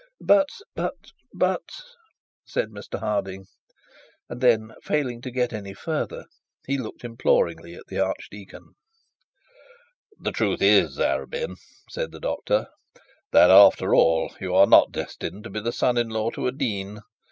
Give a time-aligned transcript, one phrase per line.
[0.19, 0.49] But!
[1.31, 1.61] But'
[2.43, 3.45] said Mr Harding;
[4.29, 6.25] and then failing to get any further,
[6.65, 8.69] he looked imploringly at the archdeacon.
[10.19, 12.69] 'The truth is, Arabin,' said the doctor,
[13.31, 16.51] 'that, after all you are not destined to be the son in law to a
[16.51, 17.01] dean.